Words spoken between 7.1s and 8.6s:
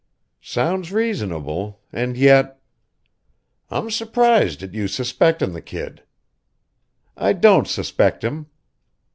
"I don't suspect him."